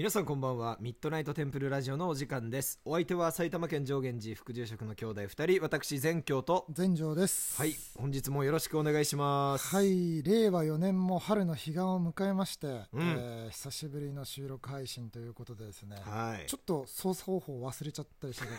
[0.00, 0.78] 皆さんこんばんは。
[0.80, 2.80] ミッドナイトテンプルラジオのお時間です。
[2.86, 5.62] お相手は埼玉県上元寺副住職の兄弟2人。
[5.62, 6.64] 私全教と。
[6.70, 7.60] 全城です。
[7.60, 7.74] はい。
[7.98, 9.76] 本日もよろしくお願いします。
[9.76, 10.22] はい。
[10.22, 12.84] 令和4年も春の彼岸を迎えまして、うん。
[12.94, 16.48] えー久しぶりの収録配信ということでですね、はい。
[16.48, 18.56] ちょっと操作方法忘れちゃったりしたけど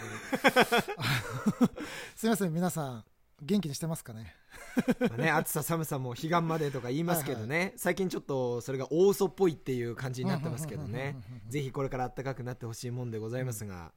[2.15, 3.05] すみません皆さん
[3.41, 4.35] 元気にしてますかね？
[4.99, 7.73] まあね、 暑さ寒さも彼岸までとか言いますけどね。
[7.75, 11.17] 最近ちょっとそれが大嘘っぽいっていう感じになってますけどね。
[11.47, 13.91] ぜひこれから暖かくなってほしいもんでございますが、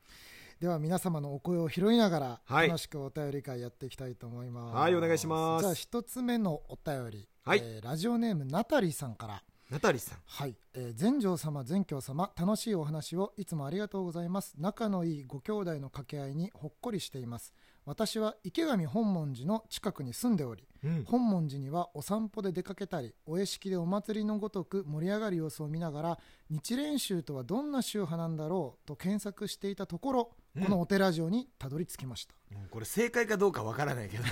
[0.60, 2.68] では皆様のお声を拾いながらはい。
[2.68, 4.74] 楽しくお便り会やっていきたいと思います。
[4.76, 5.62] はいお願いします。
[5.62, 7.60] じゃあ一つ目のお便り、はい。
[7.62, 9.42] えーラジオネームナタリーさんから。
[9.70, 10.18] ナタリさん。
[10.26, 14.54] はい、えー、全城様全教様楽しいお話をいつもありがとうございます。
[14.58, 17.54] 仲のいいご兄弟の掛け合いにほっこりしています
[17.86, 21.04] 私は池上本門寺の近くに住んでおりうん。
[21.04, 26.18] 本門寺にはお散歩で出かけたりお屋敷でお祭りのごとく盛り上がる様子を見ながら
[26.50, 30.64] 日蓮宗とはどんな宗派なんだろうと検索していたところ、うん。
[30.64, 32.34] このお寺城にたどり着きました。
[32.52, 34.24] うんこれ正解かどうかわからないけど。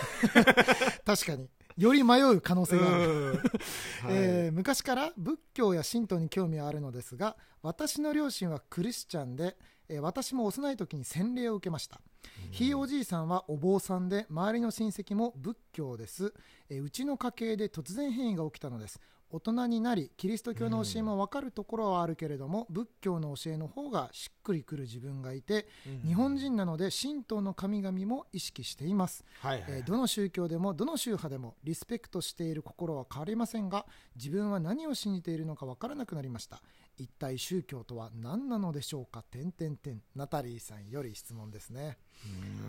[1.04, 3.40] 確かにより迷う可能性がある。
[4.08, 9.56] えー昔から仏教や神道に興味はあるのですが私の両親はクリスチャンで、
[9.88, 12.00] えー私も幼い時に洗礼を受けました、
[12.50, 16.32] ひいおじいさんはお坊さんで周りの親戚も仏教です、
[16.68, 19.00] えーうちの家系で突然変異が起きたのです
[19.32, 26.08] 大人になりキリスト教の教えも分かるところはあるけれども、仏教の教えの方がしっくりくる自分がいて、うん。
[26.08, 29.24] 日本人なので神道の神々も意識しています。
[29.40, 36.62] はいはい、えーどの宗教でもどの宗派でもリスペクトしている心は変わりませんが自分は何を信じているのか分からなくなりました
[36.98, 39.22] 一体宗教とは何なのでしょうか？
[39.22, 41.98] 点点点ナタリーさんより質問ですね。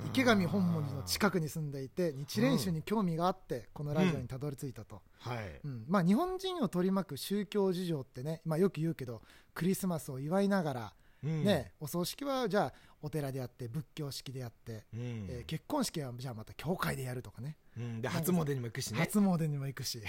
[0.04, 0.10] うん。
[0.10, 5.60] 池上本門寺の近くに住んでいて日蓮宗に興味があってこのラジオにたどり着いたと、はい。
[5.64, 5.86] うん。
[5.88, 9.22] まあ、日本人を取り巻く宗教事情ってね、まあ、よく言うけど
[9.54, 11.44] クリスマスを祝いながら、うん。
[11.44, 15.28] ねお葬式はじゃあお寺でやって仏教式でやって、うん。
[15.30, 18.02] えー結婚式はじゃあまた教会でやるとかねうん。
[18.02, 19.00] で初詣にも行くしね。
[19.00, 20.02] 初詣にも行くし。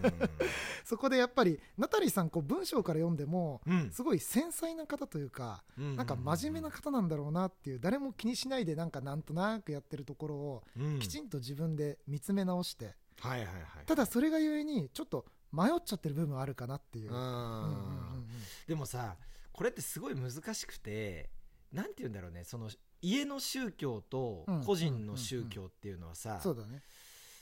[0.84, 3.60] そこでやっぱりナタリーさんこう文章から読んでも
[3.92, 5.96] すごい繊細な方というか、うん。
[5.96, 10.98] なんか真面目な方なんだろうなっていう誰も気にしないでなんかなんとなくやってるところをうん。
[10.98, 13.52] きちんと自分で見つめ直して、はいはいは
[13.82, 17.10] いただそれがゆえにちょっと迷っちゃってる部分はあるかなっていう。
[17.10, 18.28] うんうんうんうん。
[18.66, 19.16] でもさ
[19.52, 21.30] これってすごい難しくて
[21.72, 22.70] なんて言うんだろうねその
[23.02, 24.64] 家の宗教とうん。
[24.64, 26.82] 個人の宗教っていうのはうさんそうだね。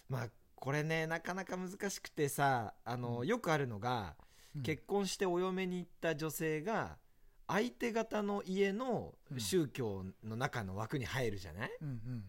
[0.08, 3.26] まあこれねなかなか難しくてさあの、うん。
[3.26, 4.14] よくあるのが、
[4.56, 4.62] うん。
[4.62, 6.97] 結婚してお嫁に行った女性が
[7.47, 12.24] 相手方の家の宗教の中の枠に入るじゃない、うんうん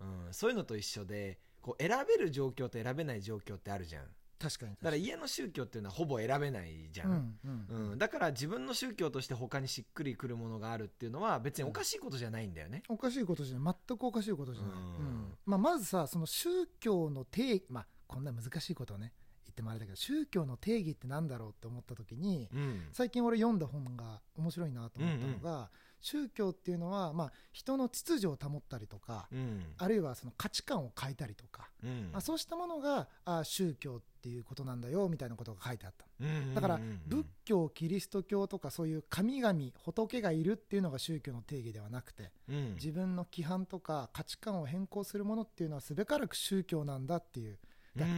[0.00, 0.26] うん。
[0.26, 0.34] うん。
[0.34, 4.06] そういうのと一緒でこう選べる状況と選べない状況ってあるじゃん
[4.38, 7.90] 確かにだから家の宗教っていうのはほぼ選べないじゃん、うんうん。
[7.92, 12.82] うん、だから自分の宗教として他にしっくりくるものがあるっていうのは別におかしいことじゃないんだよね。
[12.88, 13.74] おかしいことじゃない。
[13.88, 14.78] 全くおかしいことじゃない、うん。
[14.78, 16.48] うんまあ、まずさその宗
[16.80, 19.12] 教の定義、まあ、こんな難しいことをね
[19.46, 22.88] 言ってもあれだけど宗教の定義ってなんだろうって思った時にうん。
[22.92, 25.70] 最近俺読んだ本が面白いなと思ったのが、
[26.04, 29.62] 宗教っていうのは、まあ、人の秩序を保ったりとか、うん。
[29.78, 32.10] あるいはその価値観を変えたりとか、うん。
[32.12, 36.04] まあ、そうしたものがあ宗教っていうことなんだよみたいなことが書いてあった。
[36.20, 42.74] うんだから仏教キリスト教とかそういう神々仏がいるっていうのが宗教の定義ではなくてうん。
[42.74, 47.58] 自分の規範とか価値観を変更するものっていうのはすべからく宗教なんだっていう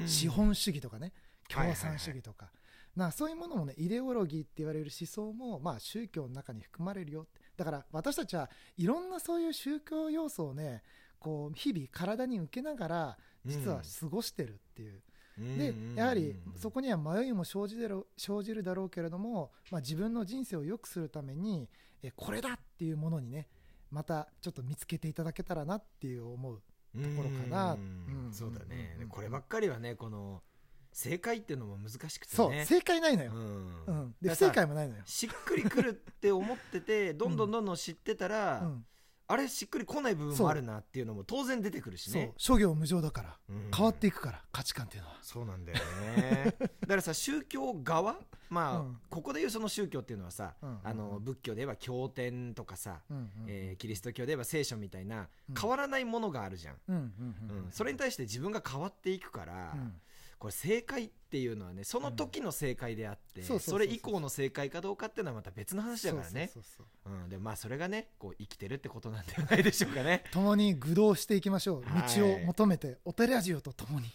[0.07, 1.13] 資本主義とかね
[1.49, 2.51] 共産主義とか、
[2.97, 10.83] なそういうものもねイデオロギーって言われる思想も、まあ、宗教の中に含まれるよってだから私たちはいろんなそういう宗教要素をね
[11.19, 15.01] こう日々体に受けながら実は過ごしてるっていう、
[15.39, 21.69] でやはりそこには迷いも生じるだろう生じるだろうけれども、まあ、自分の人生を良くするために
[22.03, 23.49] えこれだっていうものにね
[23.91, 26.63] またちょっと見つけていただけたらなっていう思う
[27.01, 27.75] ところかな。
[27.75, 28.27] うん。
[28.27, 28.33] うん。
[28.33, 28.95] そうだね。
[28.97, 30.43] うんうんこればっかりはねこの
[30.97, 32.37] 正解っていうのも難しくてね。
[32.37, 33.85] そう正解ないのよ、うん。
[33.87, 38.87] うん、で不正解もないのよ、しっくりくるって思ってて どんどんどんどん知ってたら、うん、
[39.27, 42.23] あれしっくりこない部分もあるなっていうのも当然出てくるしそう。
[42.23, 43.71] ね諸行無常だからうん。
[43.77, 45.19] 変わっていくから価値観っていうのは。
[45.21, 45.79] そうなんだよ
[46.17, 46.57] ね。
[46.61, 49.01] だからさ 宗教側まあ、うん。
[49.11, 50.81] ここでいうその宗教っていうのはさ、うん。
[50.83, 53.15] あの仏教で言えば経典とかさ、う
[53.49, 55.55] えーキリスト教で言えば聖書みたいなうん。
[55.55, 56.97] 変わらないものがあるじゃん、うん。
[56.97, 57.37] うん。
[57.51, 57.65] うん。
[57.65, 57.71] うん。
[57.71, 60.01] それに対して自分が変わっていくから、うん
[60.39, 66.51] これ正解っていうのはねその時の正解であって、それ以降の正解かどうかっていうのはまた別の話だからね。
[67.29, 70.25] でまあそれがねこう生きてるってことなんではないでしょうかね。
[70.33, 71.83] 共に愚道していきましょう。
[71.85, 72.19] はい。
[72.19, 74.07] 道を求めてお寺ジオと共に。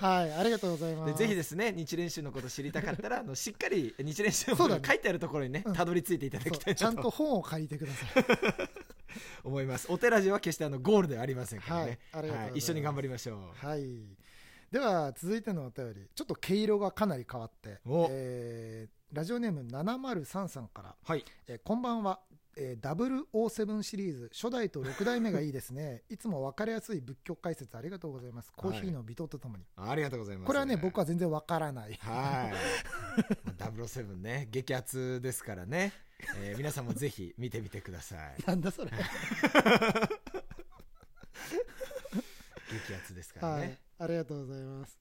[0.00, 0.26] はい。
[0.26, 0.32] はい。
[0.32, 4.82] ありがとうございまですぜひですね日蓮宗のこと知りたかったらあのしっかり日蓮宗のそうだね。
[4.86, 5.72] 書いてあるところにねうん。
[5.74, 8.24] たどり着いていただきたいちゃんなとと本を借りてください。
[9.44, 9.86] 思います。
[9.90, 12.22] お寺寺は決してあのゴールではありませんからね、は
[12.54, 12.58] い。
[12.58, 13.66] 一緒に頑張りましょう。
[13.66, 14.26] はい
[14.70, 21.24] では続いてのお便りちょっと毛色がかなり変わってお、えーラジオネーム703さんからはい。
[21.46, 22.18] えーこんばんは、
[22.56, 26.02] えー、007シリーズ初代と6代目がいいですね。
[26.10, 28.52] いつも分かりやすい仏教解説ありがとうございます。
[28.56, 30.46] コーヒーの微糖とともに、ありがとうございます。
[30.48, 31.94] これはね僕は全然分からない。
[31.94, 32.54] はい。
[33.56, 35.92] ダブルセブンね、激アツですからね、
[36.38, 38.42] えー皆さんもぜひ見てみてください。
[38.44, 38.90] なんだそれ。
[38.90, 38.96] 激
[42.94, 43.68] アツですからはい。
[43.68, 43.78] ね。
[43.98, 44.98] ありがとうございます。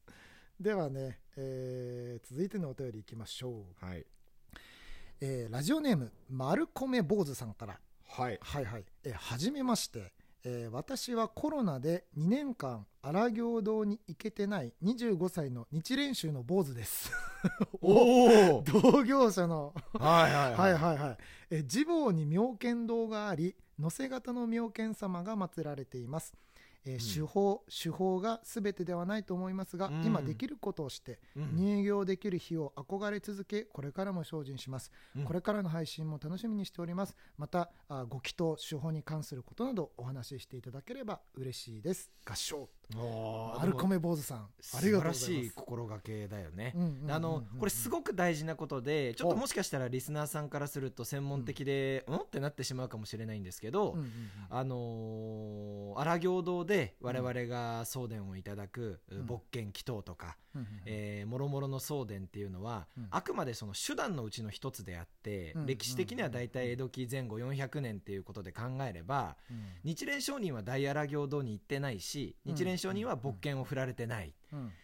[0.59, 4.05] ではね、えー続いてのお便りいきましょう、はい。
[5.19, 7.79] えーラジオネーム丸米坊主さんから。
[8.07, 8.39] はい。
[8.41, 10.13] はいはい、えーはじめまして、
[10.45, 17.11] えー私はコロナで2年間荒行堂に行けてない25歳の日蓮宗の坊主です。
[17.81, 19.73] おお 同業者の。
[19.99, 20.73] はいはいはい。
[20.73, 21.17] はいはい、
[21.49, 26.33] えーに妙見堂があり乗せ型の妙見様が祀られています、
[26.85, 30.05] えー手法手法が全てではないと思いますが、うん。
[30.05, 31.55] 今できることをしてうん。
[31.55, 35.23] 入業できる日を憧れ続けこれからも精進します、うん。
[35.23, 37.15] これからの配信も楽しみにしております。
[37.37, 42.11] またあご祈祷手法に関することなどお話ししていただければ嬉しいです。
[42.25, 42.69] 合唱。
[42.95, 46.73] おー丸米坊主さんあ素りがとうござい晴らしいます心がけだよね。
[46.75, 52.15] うんうんうんうんあのこれすごく大事なことでちょっともしかしたらリスナーさんからすると専門的でうん。
[52.17, 54.11] ってなってしまうかもしれないんですけど、うんうんうん。
[54.49, 59.25] あのー荒行堂で我々が送電をいただくん。
[59.25, 60.37] 仏剣祈祷とか、
[60.85, 63.07] えー、もろもろの送電っていうのは、うん。
[63.11, 69.57] あくまでその手段のうちの一つであって、うん歴史的には大体江戸期前後400年っていうことで考えれば、うん。
[69.83, 72.55] 日蓮上人は大荒行堂に行ってないし、うん。
[72.55, 74.33] 日蓮上人は仏剣を振られてない、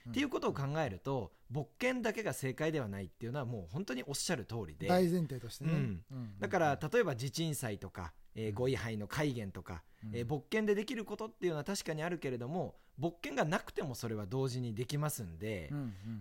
[0.10, 4.88] っていうことを考えると仏剣だけが正解ではないっていうのはもう本当におっしゃる通りで。
[4.88, 5.98] 大前提としてね、
[6.40, 10.16] だから例えば地鎮祭とか、えー、ご位牌の戒厳とか、うん。
[10.16, 15.70] えー仏剣でできることっていうのは確かにあるけれども仏剣がなくてもそれは同時にできますんで、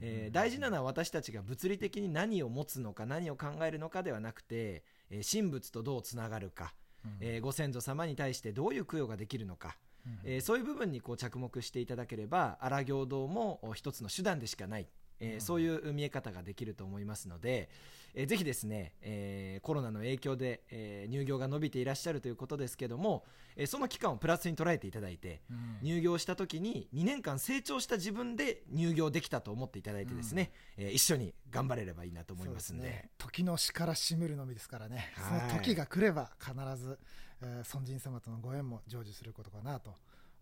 [0.00, 6.74] えー大事なのは私たちが物理的に何を持つのか何を考えるのかではなくて、えー神仏とどうつながるか、
[7.04, 7.16] うん。
[7.20, 9.76] えーご先祖様に対してどういう供養ができるのか、
[10.06, 10.18] うん。
[10.24, 14.88] えーそういう部分にこう着目していただければ荒行堂もお一つの手段でしかない、
[15.20, 17.69] えーうんそういう見え方ができると思いますので、
[18.14, 23.25] えーぜひですね、えーコロナの影響で、えー入業が伸びていらっしゃるということですけども、
[23.56, 25.78] えーその期間をプラスに捉えていただいて、うん。
[25.82, 32.84] 入業した時に2年間成長した自分で入業できたと思っていただいてですね、えー一緒に頑張れればいいなと思いますんで。
[32.84, 33.11] ね。
[33.19, 35.40] 時のしからしむるのみですからね、はい。
[35.50, 36.99] その時が来れば必ず、
[37.43, 39.94] えー、尊神様とのご縁も成就することかなとお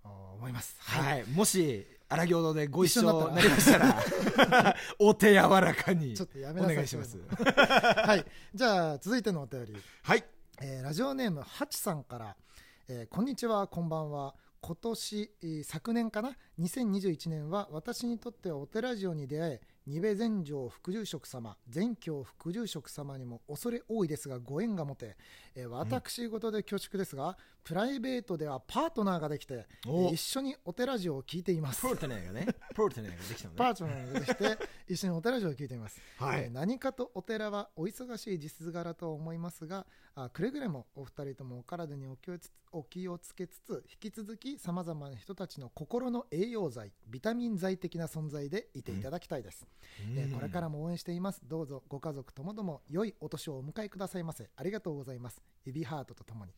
[0.05, 0.77] 思います。
[0.79, 6.77] はい、もし荒行堂でご一緒になりましたら お手柔らかにちょっとやめおなさい。
[6.77, 7.19] 願いします。
[7.29, 8.25] はい。
[8.55, 10.25] じゃあ続いてのお便り、はい。
[10.61, 12.37] えーラジオネームハチさんから、
[12.89, 14.35] えーこんにちはこんばんは。
[14.61, 25.17] 今年、えー昨年かな？2021年は私にとってはお寺ジオに出会え二部全城副住職様全教副住職様にも恐れ多いですがご縁が持て、
[25.55, 31.81] えー私事で恐縮ですが、プライベートではパートナーができて、えおー一緒にお寺ジオを聞いています。
[31.81, 32.47] ポルテネーがね。
[32.77, 33.57] ポルテネーができたのね。
[33.57, 34.59] パートナーができて
[34.93, 36.43] 一緒にお寺城を聞いています、はい。
[36.43, 39.87] えー何かとお寺はお忙しい実柄とは思いますが
[40.21, 49.65] あくれぐれもお二人ともお体にお気をつお気をつけつつ引き続きさまざまな人たちの心の栄養剤ビタミン剤的な存在でいていただきたいです、
[50.17, 51.41] えーこれからも応援しています。
[51.45, 54.49] どうぞご家族ともども良いお年をお迎えくださいませ。
[54.57, 55.43] ありがとうございます。
[55.65, 56.53] 指ハートとともに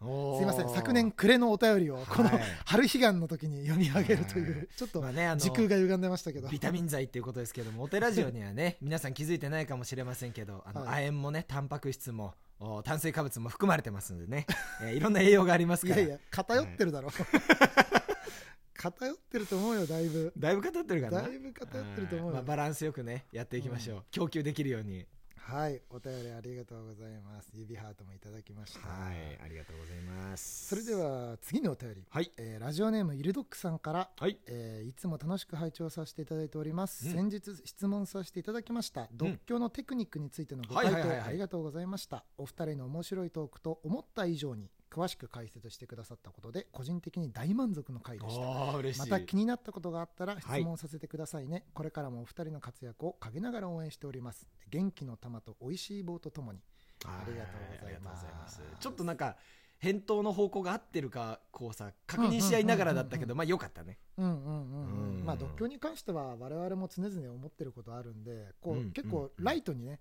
[0.00, 0.68] すいません。
[0.70, 4.68] 昨年暮れのお便りをこのはい春彼岸の時に読み上げるという、はい。
[4.74, 6.48] ちょっと時空が歪んでましたけど。
[6.48, 11.04] ビタミン剤っていうことですけどもお寺ジオにはね 皆さん気づいてないかもしれませんけどあの、はい。
[11.04, 12.49] 亜鉛もねタンパク質もお
[12.84, 14.46] 炭水化物も含まれてますのでね、
[14.82, 16.00] えーいろんな栄養がありますから。
[16.00, 17.10] いやいや偏ってるだろ、
[18.74, 20.32] 偏ってると思うよだいぶ。
[20.36, 21.22] だいぶ偏ってるかな。
[21.22, 22.32] だいぶ偏ってると思うよ。
[22.32, 25.06] はいまあ、バランスよくねやっていきましょう、供給できるように
[25.42, 27.50] はいお便りありがとうございます。
[27.54, 30.68] 指ハートもいただきました、はいありがとうございます。
[30.68, 32.30] それでは次のお便り、はい。
[32.36, 34.10] えーラジオネームイルドックさんから。
[34.16, 34.38] はい。
[34.46, 37.30] えーいつも楽しく拝聴させていただいております、うん。
[37.30, 39.08] 先日質問させていただきました。
[39.12, 42.24] 独協のテクニックについてのご回答ありがとうございました。
[42.38, 49.04] お二人の面白いトークと思った以上に詳しく解説してくださったことで個人的に大満足の回でした。
[49.04, 50.64] また気になったことがあったら質はい。
[50.64, 54.48] 問させてくださいね、これからもお二人の活躍を陰ながら応援しております。
[54.68, 56.60] 元気の玉と美味しい棒とともに
[57.04, 58.62] ありがとうございます。
[58.80, 59.36] ちょっとなんか
[59.78, 63.98] 返答の方向が合ってるかこうさ確認し合いながらだったけどまあよかったね。
[64.18, 65.18] うんうんうんうん、うん。
[65.20, 70.00] うんまあ、独協に関しては我々も常々思ってることあるんでこう、うん結構ライトにね、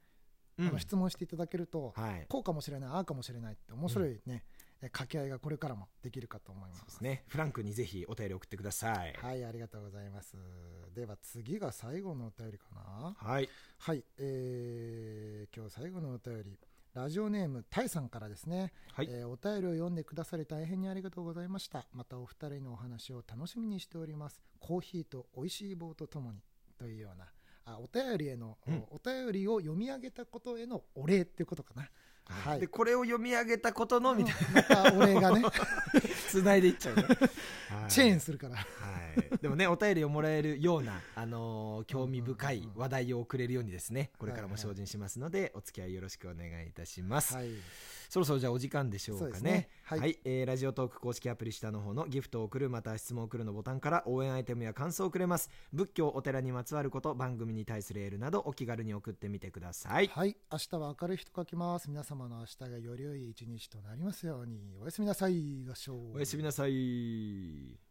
[0.57, 0.67] うん。
[0.67, 2.25] あの質問していただけると、はい。
[2.27, 6.79] こうかもしれないああかもしれないって面白いね、え掛け合いがこれからもできるかと思います。
[6.79, 7.23] そうですね。
[7.27, 9.13] フランクにぜひお便り送ってください。
[9.13, 10.37] はいありがとうございます。
[10.95, 13.15] では次が最後のお便りかな。
[13.17, 13.49] はい。
[13.77, 16.57] はい、えー今日最後のお便り。
[16.95, 19.07] ラジオネームたいさんからですね、はい。
[19.09, 21.85] えーお便りを読んでくださり大変にありがとうございました。
[21.93, 24.41] またお二人のお話を楽しみにしております。
[24.59, 26.39] コーヒーと美味しい棒とともに。
[26.77, 27.25] というような
[27.73, 28.83] あお便りへの、うん。
[28.91, 31.89] お便りを読み上げたことへのお礼っていうことかな。
[32.25, 32.59] はい。
[32.59, 35.41] でこれを読み上げたことのみたいまたお礼がね。
[35.41, 35.51] な
[36.29, 38.55] つないでいっちゃうねはいチェーンするから。
[38.55, 47.47] はい、でもねお便りをもらえるような、あのー興味深い話題を送れるようにですねこれからも精進しますので、お付き合いよろしくお願いいたします、はい。
[48.09, 49.69] そろそろじゃあお時間でしょうかね。
[49.78, 50.19] そうですねはい。
[50.25, 55.49] えーラジオトーク公式アプリ下の方のギフトを送るまたは質問を送るのボタンから応援アイテムや感想をくれます。
[55.73, 60.07] 仏教お寺にまつわること番組に対するエールなどお気軽に送ってみてください。
[60.07, 60.35] はい。
[60.51, 61.89] 明日は明るい日と書きます。
[61.89, 64.77] 皆様の明日がより良い一日となりますように。
[64.81, 65.65] おやすみなさい。
[65.65, 65.93] 合唱。
[66.13, 67.88] おやすみなさい